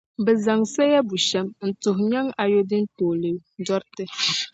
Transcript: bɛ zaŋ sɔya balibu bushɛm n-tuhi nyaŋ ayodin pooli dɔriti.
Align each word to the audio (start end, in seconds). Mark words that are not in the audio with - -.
bɛ 0.23 0.31
zaŋ 0.43 0.61
sɔya 0.73 0.99
balibu 1.07 1.17
bushɛm 1.17 1.47
n-tuhi 1.67 2.03
nyaŋ 2.11 2.27
ayodin 2.41 2.85
pooli 2.95 3.31
dɔriti. 3.65 4.03